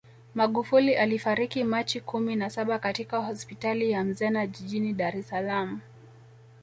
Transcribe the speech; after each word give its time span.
Magufuli 0.35 0.95
alifariki 0.95 1.63
Machi 1.63 2.01
kumi 2.01 2.35
na 2.35 2.49
saba 2.49 2.79
katika 2.79 3.17
hospitali 3.17 3.91
ya 3.91 4.03
Mzena 4.03 4.47
jijini 4.47 4.93
Dar 4.93 5.17
es 5.17 5.27
Salaam 5.29 5.79